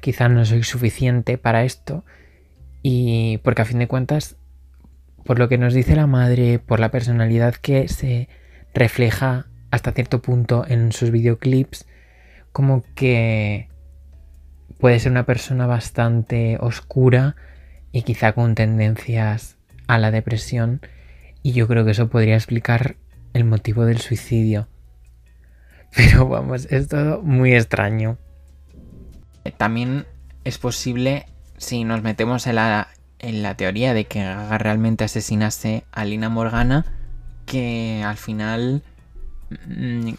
[0.00, 2.04] quizás no soy suficiente para esto
[2.82, 4.36] y porque a fin de cuentas,
[5.24, 8.28] por lo que nos dice la madre, por la personalidad que se
[8.74, 11.86] refleja hasta cierto punto en sus videoclips,
[12.52, 13.68] como que
[14.78, 17.36] puede ser una persona bastante oscura
[17.90, 20.82] y quizá con tendencias a la depresión.
[21.42, 22.96] Y yo creo que eso podría explicar
[23.34, 24.68] el motivo del suicidio.
[25.94, 28.16] Pero vamos, es todo muy extraño.
[29.58, 30.06] También
[30.44, 31.26] es posible
[31.58, 36.30] si nos metemos en la, en la teoría de que Gaga realmente asesinase a Lina
[36.30, 36.86] Morgana,
[37.44, 38.82] que al final,
[39.66, 40.12] mm,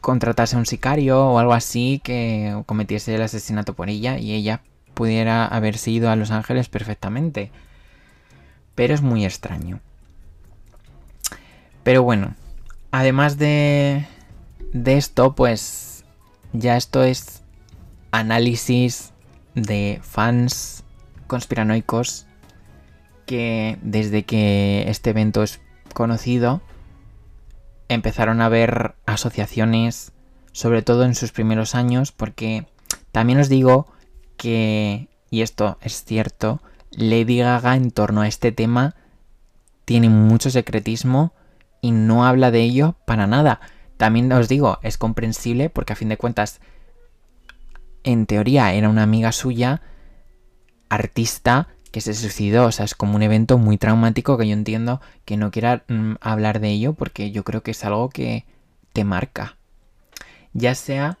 [0.00, 4.60] contratase a un sicario o algo así que cometiese el asesinato por ella y ella
[4.94, 7.50] pudiera haberse ido a Los Ángeles perfectamente.
[8.74, 9.80] Pero es muy extraño.
[11.86, 12.34] Pero bueno,
[12.90, 14.08] además de,
[14.72, 16.04] de esto, pues
[16.52, 17.44] ya esto es
[18.10, 19.12] análisis
[19.54, 20.82] de fans
[21.28, 22.26] conspiranoicos
[23.24, 25.60] que desde que este evento es
[25.94, 26.60] conocido
[27.88, 30.10] empezaron a ver asociaciones,
[30.50, 32.66] sobre todo en sus primeros años, porque
[33.12, 33.86] también os digo
[34.36, 38.96] que, y esto es cierto, Lady Gaga en torno a este tema
[39.84, 41.32] tiene mucho secretismo
[41.86, 43.60] y no habla de ello para nada.
[43.96, 46.60] También os digo, es comprensible porque a fin de cuentas,
[48.02, 49.82] en teoría era una amiga suya,
[50.88, 52.66] artista, que se suicidó.
[52.66, 56.14] O sea, es como un evento muy traumático que yo entiendo que no quiera mm,
[56.20, 58.44] hablar de ello porque yo creo que es algo que
[58.92, 59.56] te marca.
[60.54, 61.18] Ya sea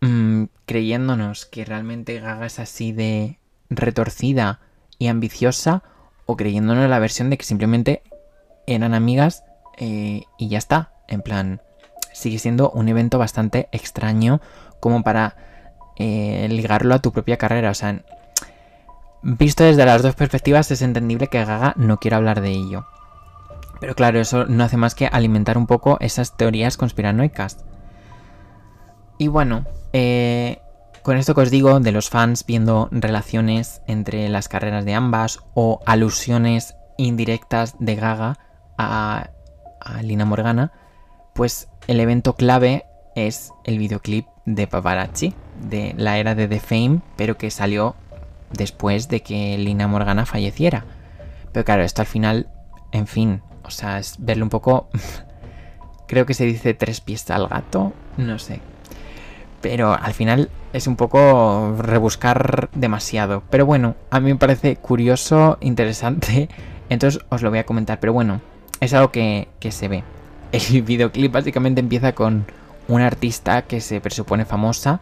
[0.00, 3.38] mm, creyéndonos que realmente Gaga es así de
[3.68, 4.58] retorcida
[4.98, 5.84] y ambiciosa
[6.26, 8.02] o creyéndonos la versión de que simplemente
[8.74, 9.44] eran amigas
[9.76, 10.92] eh, y ya está.
[11.08, 11.60] En plan,
[12.12, 14.40] sigue siendo un evento bastante extraño
[14.78, 15.36] como para
[15.96, 17.70] eh, ligarlo a tu propia carrera.
[17.70, 18.02] O sea,
[19.22, 22.86] visto desde las dos perspectivas es entendible que Gaga no quiera hablar de ello.
[23.80, 27.64] Pero claro, eso no hace más que alimentar un poco esas teorías conspiranoicas.
[29.18, 30.60] Y bueno, eh,
[31.02, 35.40] con esto que os digo de los fans viendo relaciones entre las carreras de ambas
[35.54, 38.38] o alusiones indirectas de Gaga
[38.80, 39.30] a,
[40.02, 40.72] Lina Morgana,
[41.34, 45.34] pues el evento clave es el videoclip de Paparazzi,
[45.68, 47.96] de la era de The Fame, pero que salió
[48.52, 50.84] después de que Lina Morgana falleciera.
[51.52, 52.48] Pero claro, esto al final,
[52.92, 54.88] en fin, o sea, es verle un poco...
[56.06, 58.60] Creo que se dice tres pies al gato, no sé.
[59.60, 63.44] Pero al final es un poco rebuscar demasiado.
[63.48, 66.48] Pero bueno, a mí me parece curioso, interesante.
[66.88, 68.00] Entonces os lo voy a comentar.
[68.00, 68.40] Pero bueno,
[68.80, 70.04] es algo que, que se ve.
[70.52, 72.46] El videoclip básicamente empieza con
[72.88, 75.00] una artista que se presupone famosa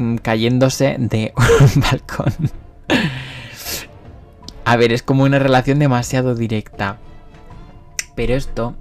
[0.00, 2.32] Mm, cayéndose de un balcón.
[4.64, 6.96] A ver, es como una relación demasiado directa.
[8.14, 8.76] Pero esto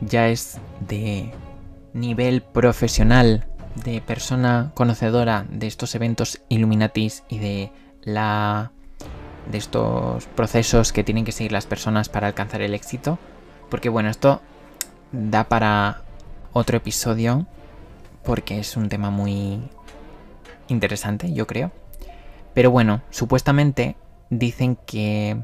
[0.00, 1.30] ya es de
[1.92, 3.46] nivel profesional,
[3.84, 8.72] de persona conocedora de estos eventos Illuminatis y de la
[9.48, 13.16] de estos procesos que tienen que seguir las personas para alcanzar el éxito.
[13.74, 14.40] Porque bueno, esto
[15.10, 16.02] da para
[16.52, 17.44] otro episodio
[18.22, 19.68] porque es un tema muy
[20.68, 21.72] interesante, yo creo.
[22.54, 23.96] Pero bueno, supuestamente
[24.30, 25.42] dicen que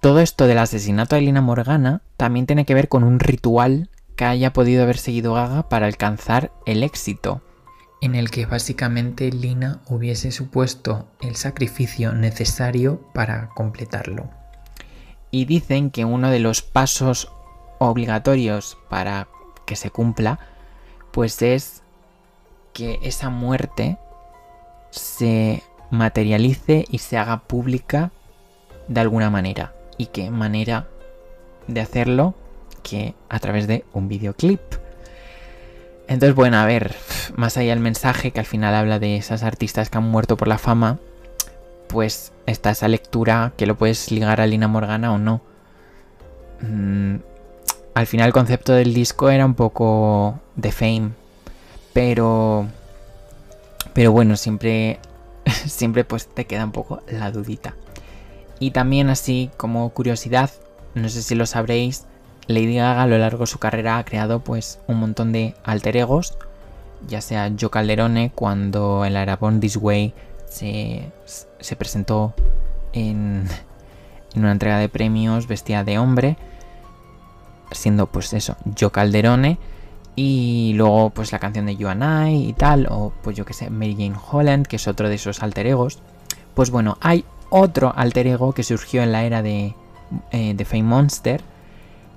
[0.00, 4.24] todo esto del asesinato de Lina Morgana también tiene que ver con un ritual que
[4.24, 7.42] haya podido haber seguido Gaga para alcanzar el éxito,
[8.02, 14.30] en el que básicamente Lina hubiese supuesto el sacrificio necesario para completarlo.
[15.34, 17.28] Y dicen que uno de los pasos
[17.80, 19.26] obligatorios para
[19.66, 20.38] que se cumpla,
[21.10, 21.82] pues es
[22.72, 23.98] que esa muerte
[24.90, 28.12] se materialice y se haga pública
[28.86, 29.74] de alguna manera.
[29.98, 30.86] ¿Y qué manera
[31.66, 32.36] de hacerlo?
[32.84, 34.60] Que a través de un videoclip.
[36.06, 36.94] Entonces, bueno, a ver,
[37.34, 40.46] más allá del mensaje que al final habla de esas artistas que han muerto por
[40.46, 41.00] la fama,
[41.94, 45.40] pues está esa lectura que lo puedes ligar a Lina Morgana o no.
[46.60, 47.16] Mm,
[47.94, 51.10] al final el concepto del disco era un poco de fame,
[51.92, 52.66] pero.
[53.94, 54.98] Pero bueno, siempre.
[55.66, 57.74] Siempre pues te queda un poco la dudita.
[58.58, 60.50] Y también así como curiosidad,
[60.94, 62.06] no sé si lo sabréis,
[62.46, 65.98] Lady Gaga a lo largo de su carrera ha creado pues un montón de alter
[65.98, 66.38] egos,
[67.06, 70.14] ya sea Joe Calderone cuando en la era Born This Way
[70.54, 71.10] se,
[71.58, 72.32] se presentó
[72.92, 73.48] en,
[74.34, 76.36] en, una entrega de premios vestida de hombre,
[77.72, 79.58] siendo pues eso, Joe Calderone,
[80.16, 83.52] y luego, pues la canción de You and I y tal, o pues yo que
[83.52, 85.98] sé, Mary Jane Holland, que es otro de esos alter egos.
[86.54, 89.74] Pues bueno, hay otro alter ego que surgió en la era de,
[90.30, 91.42] eh, Fame Monster,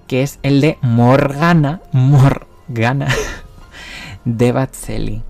[0.06, 3.08] que es el de Morgana, Morgana,
[4.26, 5.24] de Batselli.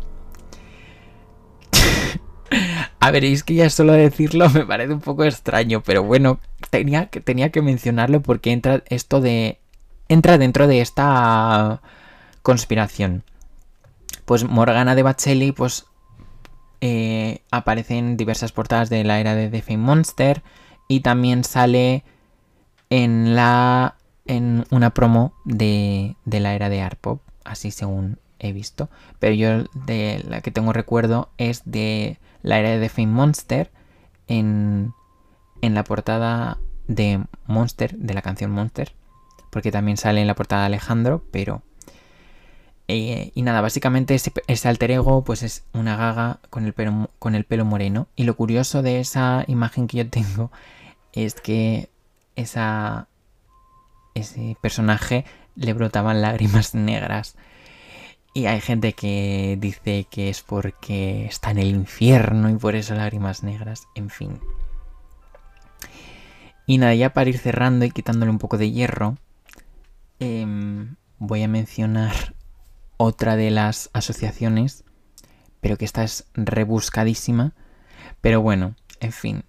[2.99, 7.07] A ver, es que ya solo decirlo me parece un poco extraño, pero bueno, tenía
[7.07, 9.59] que, tenía que mencionarlo porque entra esto de.
[10.09, 11.81] Entra dentro de esta
[12.41, 13.23] conspiración.
[14.25, 15.85] Pues Morgana de Bacelli, pues
[16.79, 20.43] eh, aparece en diversas portadas de la era de The Fame Monster
[20.87, 22.03] y también sale
[22.89, 27.21] en la en una promo de, de la era de Art Pop.
[27.43, 28.89] así según he visto.
[29.19, 33.71] Pero yo de la que tengo recuerdo es de la era de Fame Monster
[34.27, 34.93] en,
[35.61, 38.95] en la portada de Monster, de la canción Monster.
[39.49, 41.61] Porque también sale en la portada de Alejandro, pero...
[42.89, 47.11] Eh, y nada, básicamente ese, ese, alter ego pues es una gaga con el, pelo,
[47.19, 48.07] con el pelo moreno.
[48.15, 50.49] Y lo curioso de esa imagen que yo tengo
[51.11, 51.89] es que
[52.37, 53.09] esa,
[54.15, 55.25] ese personaje
[55.55, 57.35] le brotaban lágrimas negras.
[58.37, 62.93] Y hay gente que dice que es porque está en el infierno y por eso
[62.93, 64.39] lágrimas negras, en fin.
[66.67, 69.17] Y nada, ya para ir cerrando y quitándole un poco de hierro,
[70.19, 70.45] eh,
[71.17, 72.35] voy a mencionar
[72.97, 74.83] otra de las asociaciones,
[75.59, 77.53] pero que esta es rebuscadísima.
[78.21, 79.45] Pero bueno, en fin.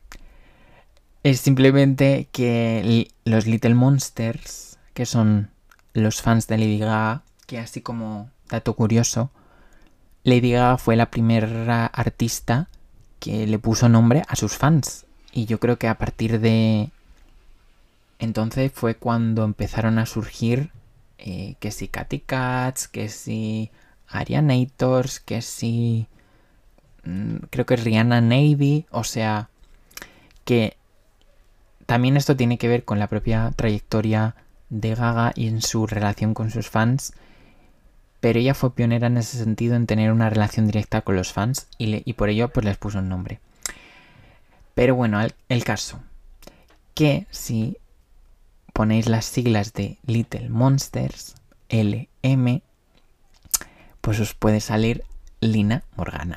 [1.24, 5.51] Es simplemente que los Little Monsters, que son
[5.93, 9.30] los fans de Lady Gaga, que así como dato curioso,
[10.24, 12.68] Lady Gaga fue la primera artista
[13.18, 15.07] que le puso nombre a sus fans.
[15.32, 16.90] Y yo creo que a partir de
[18.18, 20.70] entonces fue cuando empezaron a surgir
[21.18, 23.70] eh, que si Katy Cats, que si
[24.09, 26.07] Arianators, que si
[27.05, 29.51] mm, creo que Rihanna Navy, o sea,
[30.44, 30.76] que
[31.86, 34.34] también esto tiene que ver con la propia trayectoria
[34.70, 37.12] de Gaga y en su relación con sus fans,
[38.21, 41.69] pero ella fue pionera en ese sentido en tener una relación directa con los fans
[41.79, 43.41] y, por ello pues les puso un nombre.
[44.75, 46.01] Pero bueno, el caso,
[46.95, 47.79] que si
[48.73, 51.35] ponéis las siglas de Little Monsters,
[51.69, 52.62] LM,
[54.01, 55.05] pues os puede salir
[55.41, 56.37] Lina Morgana.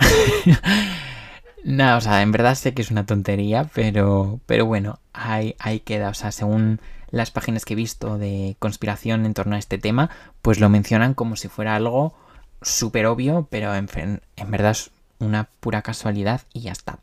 [1.64, 5.80] no, o sea, en verdad sé que es una tontería, pero, pero bueno, ahí, ahí
[5.80, 6.10] queda.
[6.10, 6.80] O sea, según
[7.12, 10.09] las páginas que he visto de conspiración en torno a este tema,
[10.41, 12.16] pues lo mencionan como si fuera algo
[12.62, 13.89] súper obvio, pero en,
[14.36, 16.99] en verdad es una pura casualidad y ya está.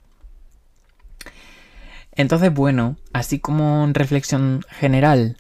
[2.13, 5.37] Entonces, bueno, así como en reflexión general,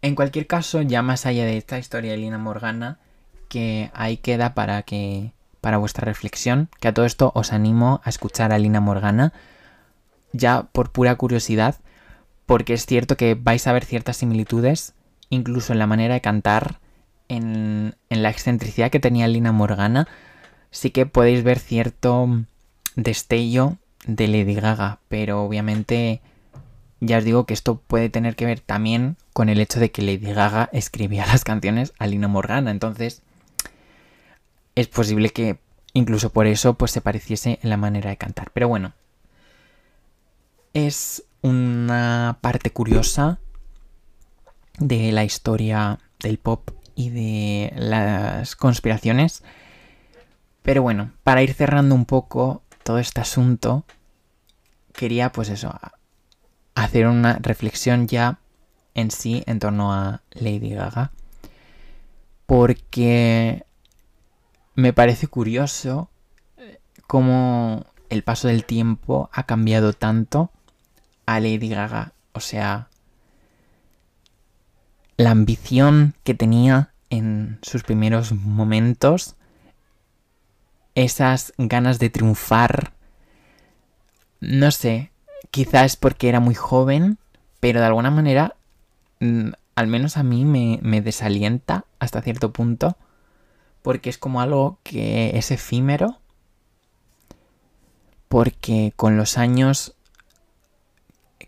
[0.00, 2.98] en cualquier caso, ya más allá de esta historia de Lina Morgana,
[3.48, 8.10] que ahí queda para que para vuestra reflexión, que a todo esto os animo a
[8.10, 9.32] escuchar a Lina Morgana,
[10.32, 11.76] ya por pura curiosidad,
[12.48, 14.94] porque es cierto que vais a ver ciertas similitudes,
[15.28, 16.80] incluso en la manera de cantar,
[17.28, 20.08] en, en la excentricidad que tenía Lina Morgana,
[20.70, 22.26] sí que podéis ver cierto
[22.96, 23.76] destello
[24.06, 26.22] de Lady Gaga, pero obviamente
[27.00, 30.00] ya os digo que esto puede tener que ver también con el hecho de que
[30.00, 33.20] Lady Gaga escribía las canciones a Lina Morgana, entonces
[34.74, 35.58] es posible que
[35.92, 38.52] incluso por eso pues se pareciese en la manera de cantar.
[38.54, 38.94] Pero bueno,
[40.72, 43.38] es una parte curiosa
[44.78, 49.42] de la historia del pop y de las conspiraciones.
[50.62, 53.84] Pero bueno, para ir cerrando un poco todo este asunto,
[54.92, 55.78] quería pues eso,
[56.74, 58.38] hacer una reflexión ya
[58.94, 61.12] en sí en torno a Lady Gaga.
[62.46, 63.64] Porque
[64.74, 66.10] me parece curioso
[67.06, 70.50] cómo el paso del tiempo ha cambiado tanto
[71.28, 72.12] a Lady Gaga.
[72.32, 72.88] O sea,
[75.18, 79.36] la ambición que tenía en sus primeros momentos,
[80.94, 82.94] esas ganas de triunfar
[84.40, 85.10] no sé,
[85.50, 87.18] quizás porque era muy joven,
[87.60, 88.56] pero de alguna manera,
[89.20, 92.96] mm, al menos a mí me, me desalienta hasta cierto punto,
[93.82, 96.20] porque es como algo que es efímero,
[98.28, 99.94] porque con los años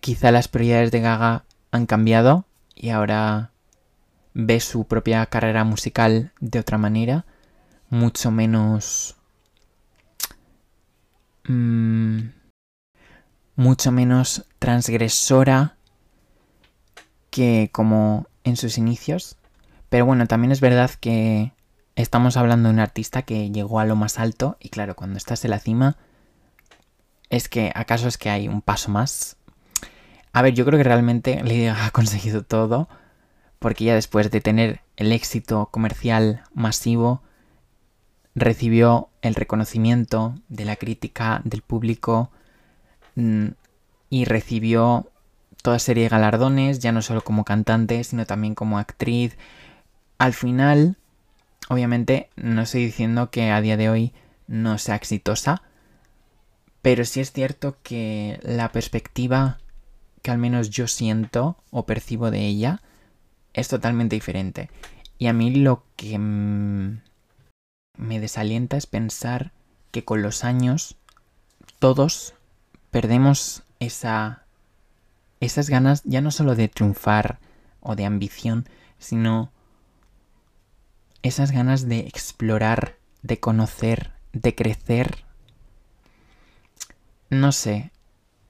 [0.01, 3.53] quizá las prioridades de Gaga han cambiado y ahora
[4.34, 7.26] ve su propia carrera musical de otra manera,
[7.88, 9.16] mucho menos...
[11.46, 12.30] Mmm,
[13.61, 15.76] mucho menos transgresora
[17.30, 19.36] que como en sus inicios.
[19.90, 21.53] Pero bueno, también es verdad que
[21.94, 25.44] estamos hablando de un artista que llegó a lo más alto y claro, cuando estás
[25.44, 25.98] en la cima,
[27.28, 29.36] es que acaso es que hay un paso más.
[30.33, 32.89] A ver, yo creo que realmente Lady ha conseguido todo
[33.59, 37.22] porque ya después de tener el éxito comercial masivo,
[38.35, 42.31] recibió el reconocimiento de la crítica, del público,
[43.20, 43.49] Mm,
[44.09, 45.11] y recibió
[45.62, 49.37] toda serie de galardones, ya no solo como cantante, sino también como actriz.
[50.18, 50.97] Al final,
[51.68, 54.12] obviamente, no estoy diciendo que a día de hoy
[54.49, 55.62] no sea exitosa,
[56.83, 59.59] pero sí es cierto que la perspectiva
[60.23, 62.83] que al menos yo siento o percibo de ella
[63.53, 64.71] es totalmente diferente.
[65.18, 67.01] Y a mí lo que me
[68.21, 69.53] desalienta es pensar
[69.91, 70.97] que con los años
[71.79, 72.35] todos
[72.91, 74.45] perdemos esa
[75.41, 77.39] esas ganas ya no solo de triunfar
[77.81, 78.68] o de ambición,
[78.99, 79.51] sino
[81.23, 85.25] esas ganas de explorar, de conocer, de crecer.
[87.31, 87.91] No sé,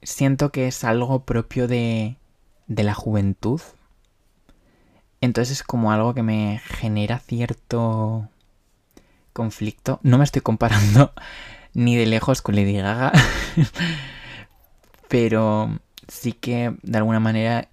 [0.01, 2.17] siento que es algo propio de,
[2.67, 3.61] de la juventud.
[5.21, 8.29] Entonces es como algo que me genera cierto
[9.33, 9.99] conflicto.
[10.03, 11.13] No me estoy comparando
[11.73, 13.11] ni de lejos con Lady Gaga.
[15.11, 15.77] pero
[16.07, 17.67] sí que de alguna manera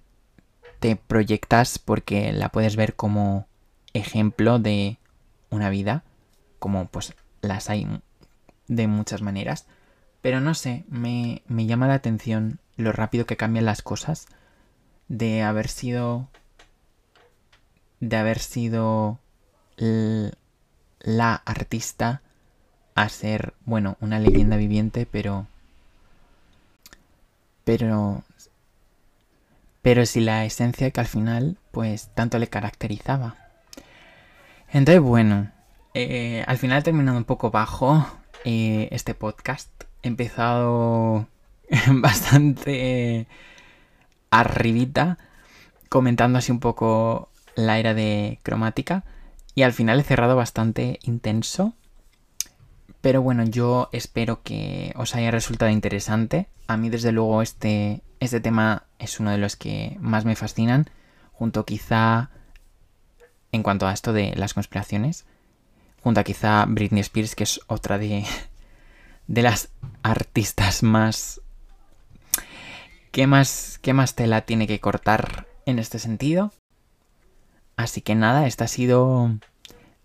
[0.81, 3.47] te proyectas porque la puedes ver como
[3.93, 4.97] ejemplo de
[5.49, 6.03] una vida,
[6.59, 7.87] como pues las hay
[8.67, 9.67] de muchas maneras.
[10.21, 14.27] Pero no sé, me, me llama la atención lo rápido que cambian las cosas
[15.07, 16.27] de haber sido
[17.99, 19.19] de haber sido
[19.77, 22.21] la artista
[22.95, 25.47] a ser, bueno, una leyenda viviente, pero
[27.63, 28.23] pero
[29.81, 33.35] pero si la esencia que al final pues tanto le caracterizaba.
[34.71, 35.51] Entonces bueno,
[35.93, 38.05] eh, al final he terminado un poco bajo
[38.45, 39.69] eh, este podcast.
[40.01, 41.27] Empezado
[41.87, 43.27] bastante
[44.31, 45.17] arribita,
[45.89, 49.03] comentando así un poco la era de cromática.
[49.55, 51.73] Y al final he cerrado bastante intenso.
[53.01, 56.47] Pero bueno, yo espero que os haya resultado interesante.
[56.67, 60.89] A mí desde luego este, este tema es uno de los que más me fascinan,
[61.31, 62.29] junto quizá
[63.51, 65.25] en cuanto a esto de las conspiraciones,
[66.03, 68.25] junto a quizá Britney Spears, que es otra de,
[69.29, 69.69] de las
[70.03, 71.39] artistas más...
[73.11, 76.51] ¿Qué más, ¿Qué más tela tiene que cortar en este sentido?
[77.75, 79.31] Así que nada, este ha sido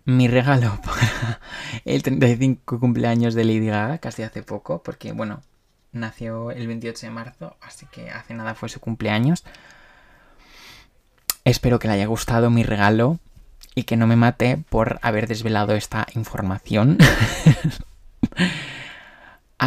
[0.05, 1.39] mi regalo para
[1.85, 5.41] el 35 cumpleaños de Lady Gaga, casi hace poco, porque bueno,
[5.91, 9.43] nació el 28 de marzo, así que hace nada fue su cumpleaños.
[11.43, 13.19] Espero que le haya gustado mi regalo
[13.75, 16.97] y que no me mate por haber desvelado esta información.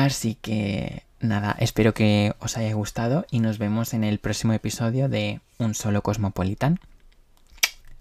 [0.04, 5.08] Así que nada, espero que os haya gustado y nos vemos en el próximo episodio
[5.08, 6.78] de Un Solo Cosmopolitan.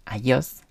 [0.05, 0.61] Adiós.